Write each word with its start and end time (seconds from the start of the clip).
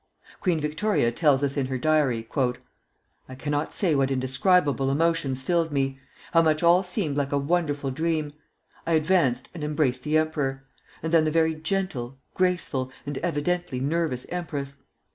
Queen 0.41 0.59
Victoria 0.59 1.11
tells 1.11 1.43
us 1.43 1.55
in 1.55 1.67
her 1.67 1.77
diary, 1.77 2.27
"I 3.29 3.35
cannot 3.37 3.71
say 3.71 3.93
what 3.93 4.09
indescribable 4.09 4.89
emotions 4.89 5.43
filled 5.43 5.71
me, 5.71 5.99
how 6.33 6.41
much 6.41 6.63
all 6.63 6.81
seemed 6.81 7.15
like 7.17 7.31
a 7.31 7.37
wonderful 7.37 7.91
dream.... 7.91 8.33
I 8.87 8.93
advanced 8.93 9.49
and 9.53 9.63
embraced 9.63 10.01
the 10.01 10.17
Emperor,... 10.17 10.65
and 11.03 11.13
then 11.13 11.25
the 11.25 11.29
very 11.29 11.53
gentle, 11.53 12.17
graceful, 12.33 12.91
and 13.05 13.19
evidently 13.19 13.79
nervous 13.79 14.25
empress. 14.29 14.77